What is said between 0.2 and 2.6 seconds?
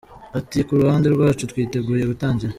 Ati” Ku ruhande rwacu twiteguye gutangira.